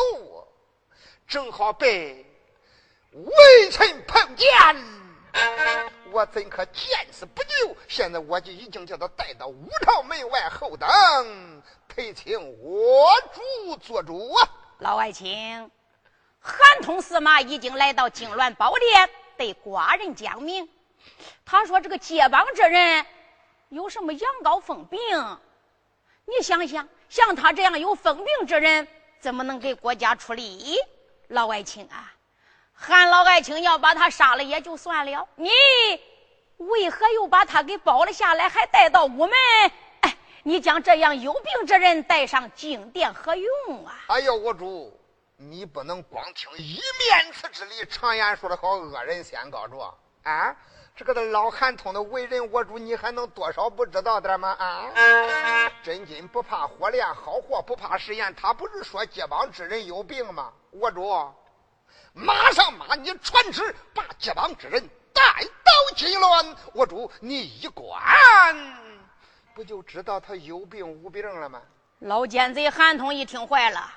[1.27, 2.25] 正好被
[3.13, 4.49] 微臣碰见，
[6.11, 7.77] 我怎可见死不救？
[7.89, 10.89] 现在我就已经叫他带到五朝门外候等，
[11.89, 14.49] 陪请我主做主啊！
[14.79, 15.71] 老爱卿，
[16.41, 20.69] 韩通司马已经来到金銮宝殿，对寡人讲明。
[21.45, 23.07] 他说：“这个接榜之人
[23.69, 25.01] 有什么阳高风病？
[26.25, 28.89] 你想想，像他这样有疯病之人，
[29.21, 30.77] 怎么能给国家出力？
[31.29, 32.13] 老爱卿啊，
[32.79, 35.51] 韩老爱卿要把他杀了也就算了，你
[36.59, 39.31] 为何又把他给保了下来，还带到午门？
[40.03, 43.99] 哎，你将这样有病之人带上金殿何用啊？
[44.09, 44.93] 哎呦，我主，
[45.37, 47.85] 你不能光听一面词之理。
[47.87, 50.55] 常言说得好，恶人先告状啊。”
[50.95, 54.57] 这个的老韩通的为人，我主你还能多少不知道点吗？
[54.59, 55.71] 啊！
[55.83, 58.35] 真金不怕火炼，好货不怕食言。
[58.35, 60.51] 他不是说接帮之人有病吗？
[60.71, 61.07] 我主，
[62.19, 66.57] 马上马你传旨，把接榜之人带到金銮。
[66.73, 68.03] 我主你一观，
[69.55, 71.61] 不就知道他有病无病了吗？
[71.99, 73.93] 老奸贼韩通一听坏了，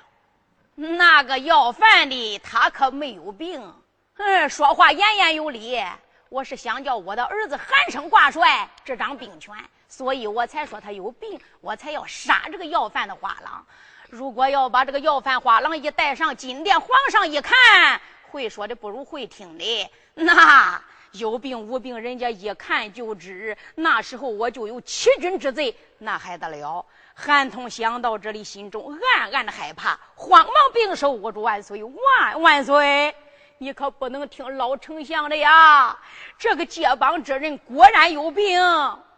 [0.74, 3.74] 那个要饭的他可没有病，
[4.18, 5.82] 嗯，说话言言有理。
[6.28, 9.54] 我是想叫我的儿子韩生挂帅执掌兵权，
[9.88, 13.66] 所以我才说他有病，我才要杀这个要饭的花郎。
[14.10, 19.90] 如果要把这个要饭花郎一带上金殿，皇上一看，会说的不如会听的。
[20.14, 20.82] 那
[21.12, 23.56] 有病无病，人家一看就知。
[23.76, 26.84] 那时候我就有欺君之罪，那还得了？
[27.14, 33.14] 韩通想到这里，心中暗暗的害怕，慌忙并手握住万岁，万万岁。
[33.58, 35.96] 你可不能听老丞相的呀！
[36.36, 38.60] 这个接榜之人果然有病，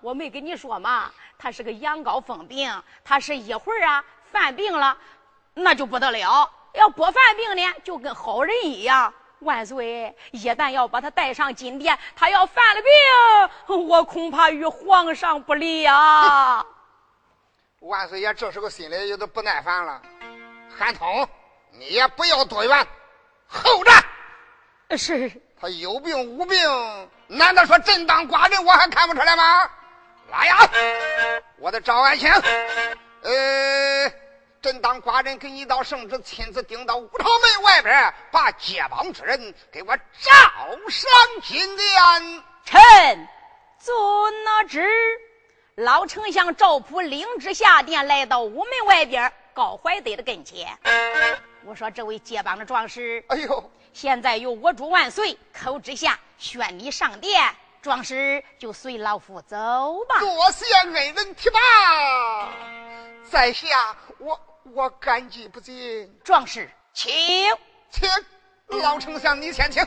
[0.03, 1.11] 我没跟你说吗？
[1.39, 4.97] 他是个羊羔疯病，他是一会儿啊犯病了，
[5.55, 9.13] 那就不得了；要不犯病呢，就跟好人一样。
[9.41, 12.83] 万岁，一旦要把他带上金殿，他要犯了
[13.67, 16.65] 病，我恐怕与皇上不利啊！
[17.81, 20.01] 万岁爷这时候心里有点不耐烦了。
[20.79, 21.29] 韩通，
[21.73, 22.87] 你也不要多怨，
[23.49, 23.91] 候着。
[24.97, 25.31] 是
[25.61, 26.59] 他有病无病？
[27.27, 29.69] 难道说朕当寡人我还看不出来吗？
[30.31, 30.57] 来呀，
[31.59, 32.31] 我的赵爱卿，
[33.23, 34.13] 呃，
[34.63, 40.31] 朕当寡人给你道圣旨，亲自顶到五朝门外边，把结帮之人给我召
[40.89, 41.11] 上
[41.43, 42.45] 金殿。
[42.65, 43.29] 臣
[43.81, 44.89] 遵了旨。
[45.75, 50.79] 老丞相赵普领旨下殿，来到午门外边高怀德的跟前。
[51.65, 60.21] 我说：“这位结帮的壮士，哎呦！”现在由我主万岁口之下宣你上殿，壮士就随老夫走吧。
[60.21, 61.61] 多谢恩人提拔，
[63.29, 63.67] 在下
[64.19, 65.75] 我我感激不尽。
[66.25, 67.13] 壮士，请
[67.91, 68.09] 请
[68.81, 69.83] 老丞相你先请。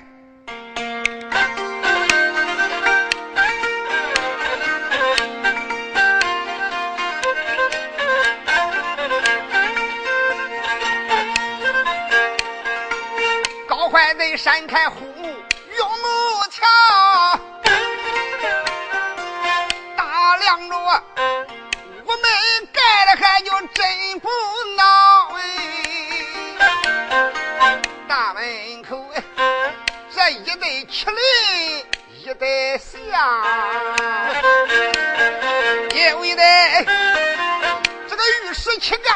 [13.67, 15.27] 高怀内闪开虎目
[15.77, 16.05] 用木
[16.51, 17.39] 桥，
[19.95, 22.23] 打量着我们
[22.71, 24.19] 盖的还就真
[30.95, 31.19] 一对麒麟
[32.23, 33.45] 一对象，
[35.93, 36.43] 有一对
[38.07, 39.13] 这个玉石旗杆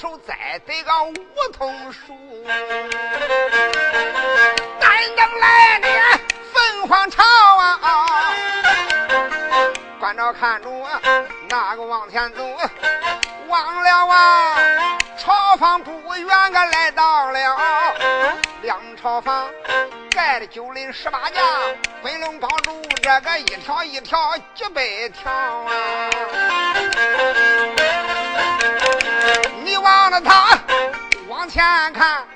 [0.00, 0.16] 头。
[0.26, 1.14] 栽得个梧
[1.52, 2.16] 桐树，
[4.80, 6.20] 但等来年
[6.52, 7.78] 凤凰巢啊，
[9.98, 10.68] 关照看着
[11.48, 12.42] 那个往前走，
[13.48, 14.56] 忘了啊，
[15.18, 17.38] 朝房不远个来到了
[18.62, 19.50] 梁朝房。
[20.10, 21.40] 盖的九林十八家，
[22.02, 26.10] 飞龙帮主这个一条一条几百条啊！
[31.40, 31.64] 往前
[31.94, 32.26] 看，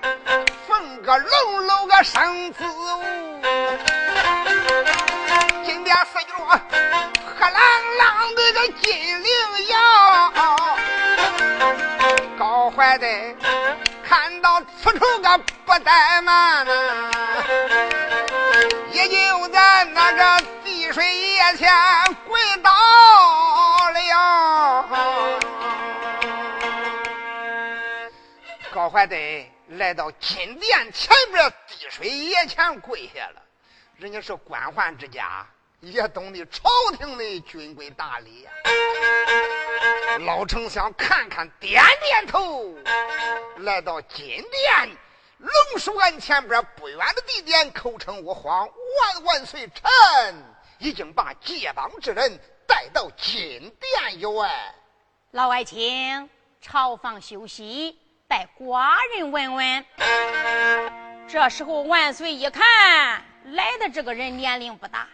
[0.66, 3.02] 凤个龙楼个生子屋，
[5.62, 6.32] 金殿四角
[7.38, 7.60] 黑朗
[7.98, 9.30] 朗的个金铃
[9.68, 10.32] 摇，
[12.38, 13.06] 高怀德
[14.08, 17.10] 看到此处个不怠慢呐。
[18.90, 21.70] 也就在那个滴水崖前
[22.26, 22.70] 跪倒
[28.84, 29.16] 高怀德
[29.68, 33.42] 来到金殿前边滴水崖前跪下了。
[33.96, 35.46] 人家是官宦之家，
[35.80, 36.68] 也懂得朝
[36.98, 38.50] 廷的军规大礼呀。
[40.26, 42.74] 老丞相看看，点点头，
[43.60, 44.98] 来到金殿。
[45.38, 50.44] 龙书案前边不远的地点，口称我皇万万岁臣
[50.78, 54.74] 已经把结帮之人带到金殿有哎。
[55.30, 56.28] 老爱卿，
[56.60, 59.84] 朝房休息，待寡人问问。
[61.28, 65.06] 这时候万岁一看来的这个人年龄不大，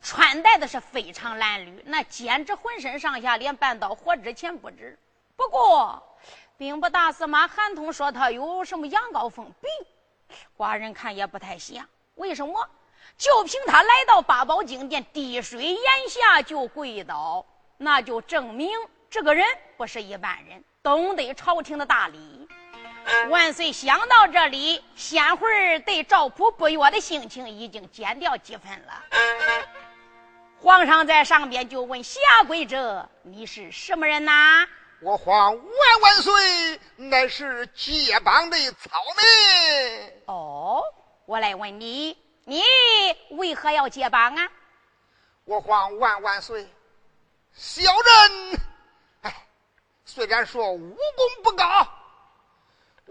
[0.00, 4.98] 穿戴的是非常褴褛，那简直浑身上下连半道火之前不值。
[5.36, 6.02] 不过。
[6.58, 9.68] 兵部大司马韩通说他有什么羊羔疯病，
[10.56, 11.84] 寡人看也不太像。
[12.14, 12.68] 为什么？
[13.18, 17.44] 就凭他来到八宝金殿滴水眼下就跪倒，
[17.78, 18.70] 那就证明
[19.10, 19.44] 这个人
[19.76, 22.41] 不是一般人，懂得朝廷的大礼。
[23.28, 29.02] 万岁想到这里，仙会儿对赵普不悦的心情已经减掉几分了。
[30.60, 34.66] 皇上在上边就问下跪者：“你是什么人呐？”
[35.02, 40.12] 我皇万万岁，乃是结帮的草民。
[40.26, 40.82] 哦，
[41.26, 42.62] 我来问你，你
[43.30, 44.48] 为何要结帮啊？
[45.44, 46.68] 我皇万万岁，
[47.52, 48.60] 小人，
[49.22, 49.34] 哎，
[50.04, 51.88] 虽然说武功不高，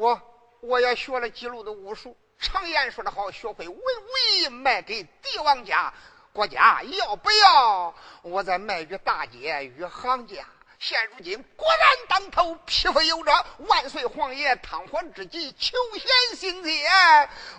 [0.01, 0.19] 我
[0.61, 2.17] 我也学了几路的武术。
[2.39, 5.93] 常言说得好，学会文武卖给帝王家，
[6.33, 7.93] 国家要不要？
[8.23, 10.43] 我再卖与大街与行家。
[10.79, 13.31] 现如今果然当头，匹夫有责。
[13.67, 16.71] 万岁皇爷汤火之际，求贤心切。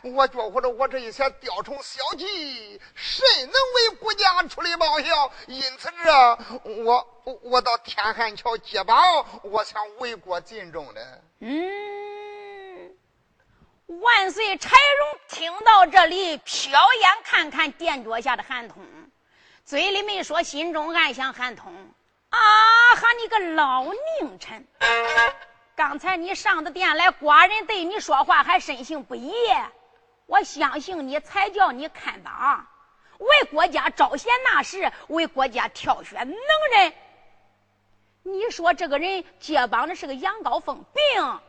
[0.03, 5.30] 我觉着我这一些雕虫小技，谁能为国家出力报效？
[5.47, 6.38] 因此这
[6.82, 7.07] 我
[7.43, 11.22] 我到天汉桥接宝，我想为国尽忠的。
[11.38, 11.62] 嗯，
[13.87, 18.85] 万岁柴荣听到这里，瞟眼看看殿脚下的韩通，
[19.64, 21.72] 嘴里没说，心中暗想：韩通。
[22.30, 22.39] 啊
[22.97, 23.12] 哈！
[23.20, 24.66] 你个老佞臣！
[25.74, 29.35] 刚才你上的殿来，寡人对你说话还深信不疑。
[30.24, 32.66] 我相信你，才叫你看当，
[33.18, 36.39] 为国家招贤纳士，为国家挑选能
[36.74, 36.95] 人。
[38.22, 41.41] 你说这个人结帮的是个羊羔疯病，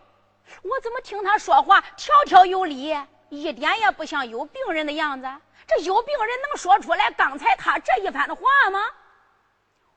[0.61, 2.97] 我怎么听他说话条条有理，
[3.29, 5.27] 一点也不像有病人的样子？
[5.67, 8.79] 这有病人能说出来刚才他这一番的话吗？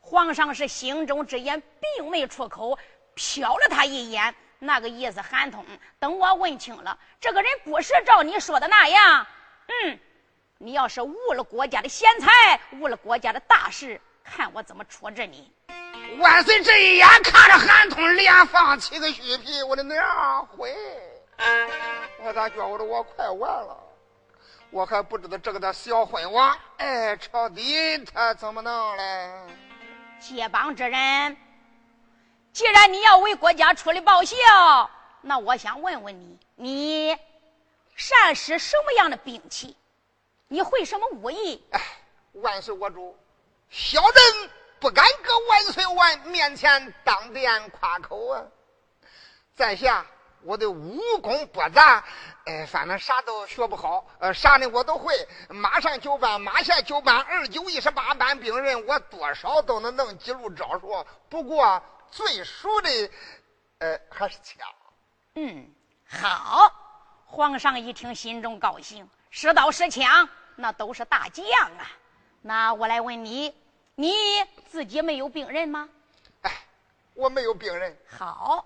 [0.01, 1.61] 皇上是心中之言，
[1.97, 2.79] 并没出口，
[3.17, 5.67] 瞟了他一眼，那个意思喊通。
[5.99, 9.27] 等我问清了，这个人不是照你说的那样。
[9.67, 9.99] 嗯，
[10.59, 15.53] 你要是误了国家的贤才，误了国家的大事，看我怎么处置你。
[16.19, 20.75] 万岁这一眼看着韩通，连放七个虚皮，我的娘回！
[22.23, 23.77] 我咋觉得我快完了？
[24.71, 29.31] 我还不知道这个的小混娃，哎，朝底他怎么弄嘞？
[30.19, 31.37] 结帮之人，
[32.53, 34.91] 既然你要为国家出力报效，
[35.21, 37.17] 那我想问问你：你
[37.95, 39.77] 善使什么样的兵器？
[40.49, 41.63] 你会什么武艺？
[41.73, 41.81] 哎，
[42.33, 43.17] 万岁我主，
[43.69, 48.43] 小人不敢搁万岁万面前当面夸口啊！
[49.55, 50.05] 在下
[50.43, 52.05] 我的武功不咋。
[52.45, 55.13] 哎，反正啥都学不好，呃，啥呢我都会。
[55.49, 61.05] 马上九班，马下九班，二九一十八班兵人，我多少都能弄几路招数。
[61.29, 63.11] 不过最熟的，
[63.79, 64.69] 呃，还是枪。
[65.35, 65.69] 嗯，
[66.09, 66.71] 好。
[67.29, 69.11] 皇上一听，心中高兴。
[69.31, 71.45] 使刀使枪，那都是大将
[71.79, 71.91] 啊。
[72.41, 73.53] 那我来问你，
[73.99, 74.15] 你
[74.71, 75.89] 自己没有病人吗？
[76.43, 76.53] 哎，
[77.15, 77.97] 我没有病人。
[78.07, 78.65] 好，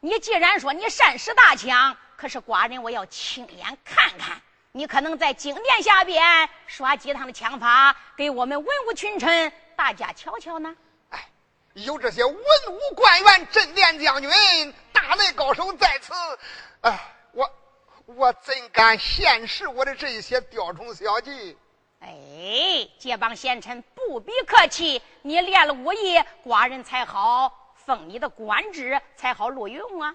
[0.00, 4.38] 你既然说你善使大枪，可是寡人我要亲眼看看，
[4.72, 6.22] 你可能在金殿下边
[6.66, 10.76] 耍几趟的枪法，给我们文武群臣大家瞧瞧呢？
[11.08, 11.26] 哎，
[11.72, 14.30] 有这些文武官员、镇殿将军、
[14.92, 16.12] 大内高手在此，
[16.82, 17.50] 哎，我
[18.04, 21.56] 我怎敢现实我的这一些雕虫小技？
[22.00, 30.14] 哎，这帮贤臣不必客气，你练了武艺，寡人才好封你的官职，才好录用啊！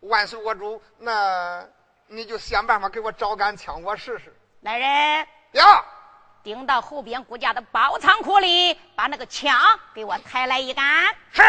[0.00, 1.64] 万岁，我主，那
[2.08, 4.36] 你就想办法给我找杆枪，我试试。
[4.62, 5.84] 来人呀，
[6.42, 9.56] 顶到后边顾家的包仓库里，把那个枪
[9.94, 10.84] 给我抬来一杆。
[11.30, 11.42] 是。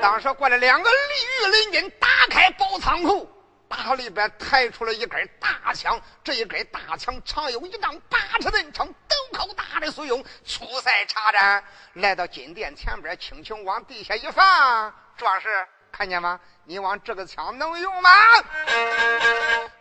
[0.00, 3.28] 当时过来两个鲤鱼领军，打开包仓库。
[3.68, 11.64] 大里边抬出了一根大枪，这一根大枪长有一丈八尺多长，斗口大的使用，粗塞插着。
[11.94, 16.40] 来到金殿前边，轻轻往地下一放，壮士看见吗？
[16.64, 18.10] 你往这个枪能用吗？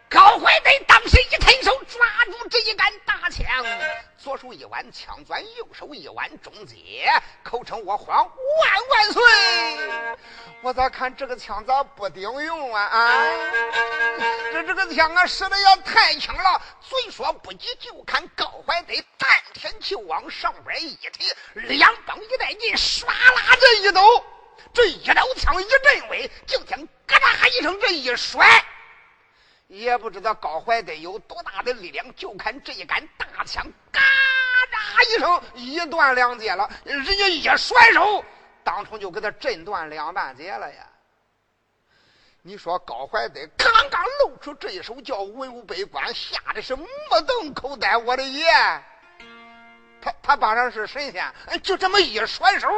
[0.09, 3.45] 高怀德当时一伸手抓住这一杆大枪，
[4.17, 7.11] 左手一挽枪钻，右手一挽中节，
[7.43, 10.17] 口称我皇万万岁。
[10.61, 12.83] 我咋看这个枪咋不顶用啊？
[12.83, 13.23] 啊，
[14.53, 16.61] 这这个枪啊，使的也太轻了。
[16.79, 24.01] 嘴说不急，就看高怀德丹田就往上边一提，两膀一带劲，唰啦这一抖，
[24.73, 28.63] 这一刀枪一阵威，就听咯哒一声这一甩。
[29.67, 34.01] 也不知道高怀德有多大的力量，就看这一杆大枪，嘎
[34.71, 36.69] 喳一声，一断两截了。
[36.85, 38.23] 人家一甩手，
[38.63, 40.87] 当场就给他震断两半截了呀！
[42.43, 46.87] 你说高怀德刚刚露出这一手，叫文武百官吓得是目
[47.27, 47.97] 瞪口呆。
[47.97, 48.45] 我的爷，
[50.01, 52.69] 他他帮上是神仙，就这么一甩手，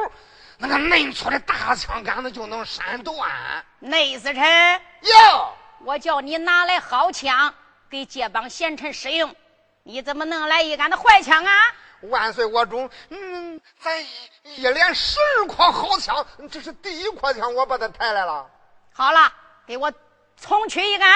[0.57, 3.29] 那个嫩粗的大枪杆子就能闪断。
[3.77, 5.53] 内死臣哟。
[5.85, 7.53] 我叫你拿来好枪
[7.89, 9.35] 给这帮贤臣使用，
[9.83, 11.53] 你怎么弄来一杆子坏枪啊？
[12.01, 14.07] 万岁，我中，嗯，咱一
[14.55, 18.49] 一连十二筐好枪，这是第一筐枪，我把它抬来了。
[18.93, 19.31] 好了，
[19.65, 19.91] 给我
[20.37, 21.09] 重取一杆。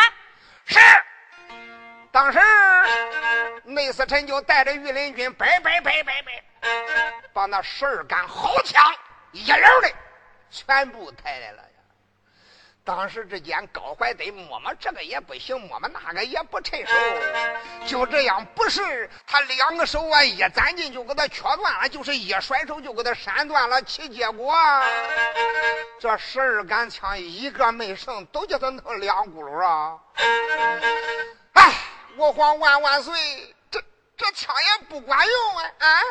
[0.65, 0.79] 是。
[2.11, 2.39] 当时
[3.63, 6.43] 内侍臣就带着御林军，摆摆摆摆摆，
[7.33, 8.83] 把那十二杆好枪
[9.31, 9.91] 一溜的
[10.51, 11.63] 全部抬来了。
[12.85, 16.93] 当时之间，高怀德摸摸这个也不行，摸摸那个也不趁手，
[17.87, 24.53] 就这样不是他两个手啊一攒劲就给他缺断了，就是一甩手就给他扇断了，其结果
[25.97, 29.97] 这十二杆枪一个没剩，都叫他弄两轱辘啊！
[31.53, 31.73] 哎，
[32.17, 33.13] 我皇万万岁！
[34.15, 35.71] 这枪也不管用啊！
[35.79, 36.01] 啊，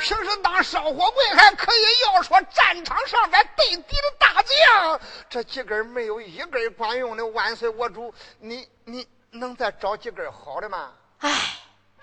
[0.00, 7.26] 平时当烧火棍还可以，要说战场上边对敌的大将，这几根没有一根管用的。
[7.26, 10.92] 万岁，我主，你你能再找几根好的吗？
[11.18, 11.30] 哎，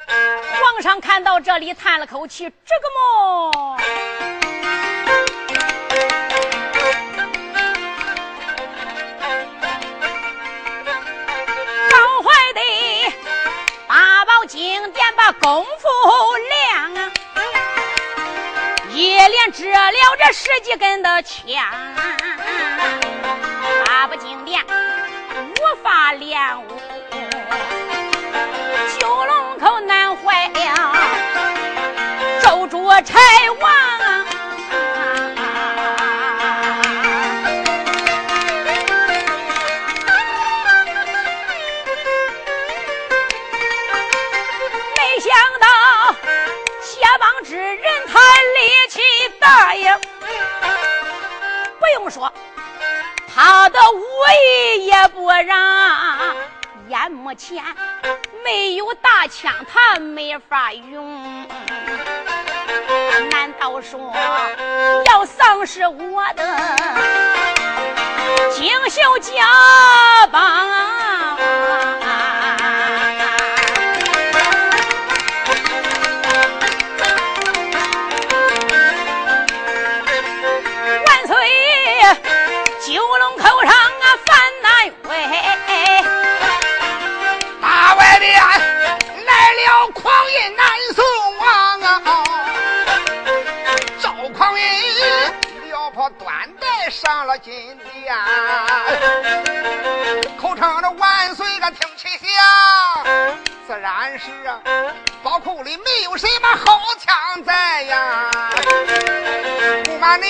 [0.07, 4.50] 皇上看到这里叹了口气，这个么？
[15.23, 15.87] 那功夫
[16.49, 17.11] 亮啊，
[18.89, 21.63] 一连折了这十几根的枪，
[23.85, 26.65] 他不精练无法练武，
[28.99, 30.95] 九龙口难坏了，
[32.41, 33.19] 周主柴
[33.59, 33.80] 王。
[60.73, 61.47] 用。
[63.29, 63.99] 难道说
[65.05, 66.45] 要丧失我的
[68.51, 69.45] 锦绣家
[70.31, 70.80] 邦？
[103.81, 104.61] 然是啊，
[105.23, 108.29] 宝库里没有什么好枪在呀。
[109.83, 110.27] 不瞒你，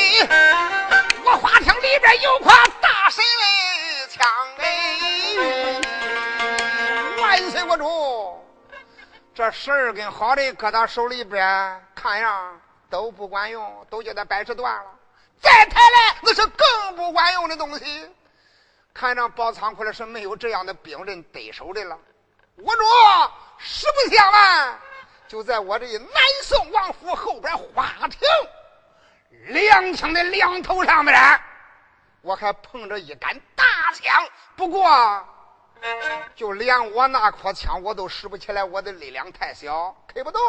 [1.26, 3.22] 我花厅里边有块大神
[4.10, 4.26] 枪
[4.58, 5.82] 哎！
[7.22, 8.45] 万岁，我主，
[9.36, 14.91] 这十二根好的搁他手里边，看样都不管用，都叫他掰扯断了。
[15.41, 18.10] 再抬来，那是更不管用的东西。
[18.93, 21.97] 看上宝仓库里是没有这样的兵刃得手的了。
[22.58, 22.84] 我主，
[23.58, 24.80] 实不相瞒，
[25.28, 26.10] 就在我这南
[26.43, 28.20] 宋王府后边花亭
[29.47, 31.41] 两枪的两头上面，
[32.22, 34.28] 我还碰着一杆大枪。
[34.56, 35.28] 不过，
[36.36, 40.41] 就连我那颗枪我都使不起来，我的力量太小，开不动。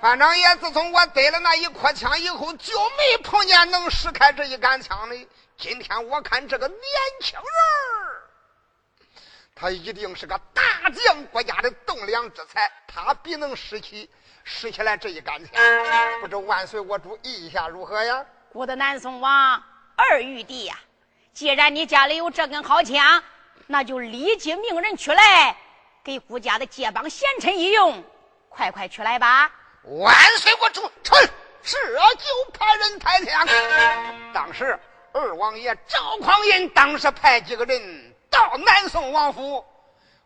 [0.00, 5.28] 反正也自从我得了那一颗枪以后，就没碰见能使开这一杆枪的。
[5.58, 6.78] 今天我看这个年
[7.20, 7.44] 轻人
[9.54, 14.08] 他一定是个大将国家的栋梁之才，他必能拾起
[14.44, 15.52] 拾起来这一杆枪。
[16.20, 18.24] 不知万岁我主意下如何呀？
[18.52, 19.62] 我的南宋王
[19.96, 20.78] 二玉帝呀，
[21.32, 23.22] 既然你家里有这根好枪，
[23.66, 25.56] 那就立即命人取来，
[26.02, 28.02] 给顾家的接帮贤臣一用。
[28.48, 29.50] 快快取来吧！
[29.84, 31.30] 万岁我主，臣
[31.62, 31.78] 这
[32.14, 33.46] 就派人抬枪。
[34.32, 34.78] 当时。
[35.14, 39.64] 二王爷赵匡胤当时派几个人到南宋王府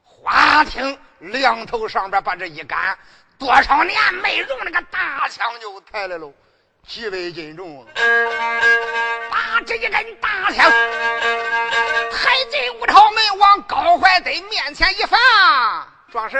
[0.02, 2.96] 花厅梁头上边，把这一杆
[3.38, 6.32] 多少年没用那个大枪就抬来了，
[6.86, 7.84] 极为斤重。
[9.28, 10.70] 把这一根大枪
[12.12, 15.18] 抬进五朝门，往高怀德面前一放。
[16.10, 16.38] 壮士，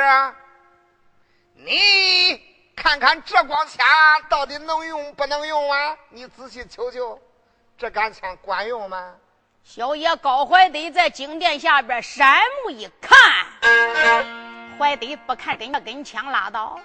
[1.55, 2.41] 你
[2.77, 3.85] 看看这光枪
[4.29, 5.97] 到底能用不能用啊？
[6.11, 7.21] 你仔细瞅瞅。
[7.79, 9.15] 这杆枪管用吗？
[9.69, 13.19] 小爷高怀德在金殿下边山目一看，
[14.79, 16.79] 怀德不看跟那根枪拉倒，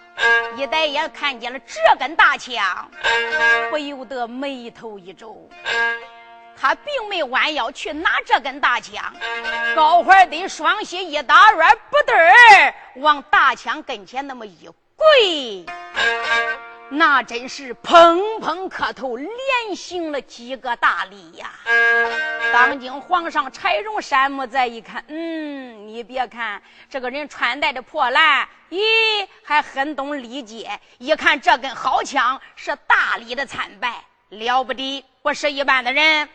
[0.57, 2.89] 一抬眼看见了这根大枪，
[3.69, 5.47] 不由得眉头一皱。
[6.59, 9.13] 他并没弯腰去拿这根大枪，
[9.75, 15.65] 高怀德双膝一打软，不对儿往大枪跟前那么一跪。
[16.93, 21.49] 那真是砰砰磕头，连行了几个大礼呀！
[22.51, 30.77] 当今皇上柴荣山木再一看，嗯，你别看这个人穿戴的破烂，咦，还很懂礼节。
[30.97, 34.03] 一看这根好枪，是大礼的参拜。
[34.27, 36.27] 了不得，不是一般的人。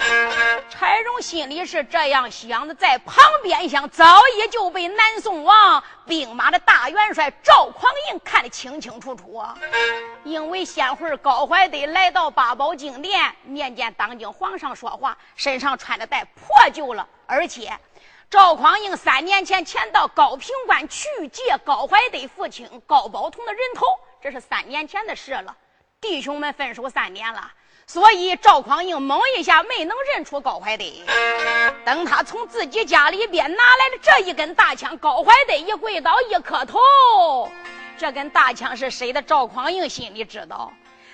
[0.71, 4.05] 柴荣心里是这样想的，在旁边想，早
[4.37, 9.43] 已就被南宋王兵马的大元帅赵匡胤看得清清楚楚。
[10.23, 17.77] 因为先会高怀德来到八宝金殿面见当今皇上说话，身上穿的带破旧了，而且
[18.31, 23.85] 赵匡胤三年前前到高平关去借高怀德父亲高宝同的人头，
[24.23, 25.57] 这是三年前的事了。
[26.01, 27.53] 弟兄们分手三年了。
[27.87, 30.85] 所以赵匡胤猛一下没能认出高怀德。
[31.85, 36.81] 等他从自己家里边拿来的这一根大枪，高怀德一跪倒一磕头，
[37.97, 39.23] 这根大枪是谁的？
[39.23, 40.73] 赵匡胤心里知道。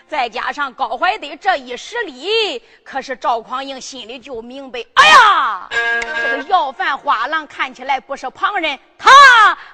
[0.08, 9.10] 再加上高怀德这一施礼，可是赵匡胤心里就明白：哎呀，这个要饭花郎看起来不是旁人，他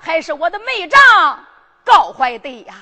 [0.01, 1.01] 还是我的妹丈
[1.84, 2.74] 高怀德呀。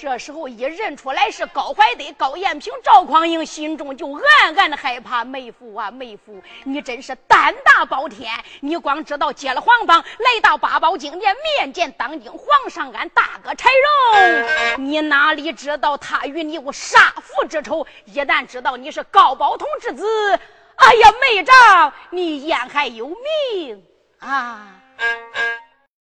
[0.00, 5.22] 这时候一认出来是高怀德、高艳平、赵匡胤，心中就暗暗的害怕。
[5.22, 8.32] 妹夫啊，妹夫，你真是胆大包天！
[8.60, 13.68] 你光知道接了皇榜，来到八宝金殿面见当今皇上，俺大哥柴
[14.78, 17.86] 荣，你哪里知道他与你有杀父之仇？
[18.06, 20.06] 一旦知道你是高宝通之子，
[20.76, 23.84] 哎呀，妹丈，你眼还有命
[24.20, 24.66] 啊！